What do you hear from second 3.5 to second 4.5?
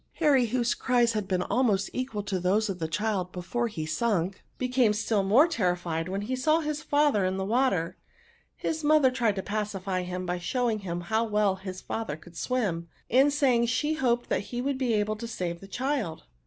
he sunk,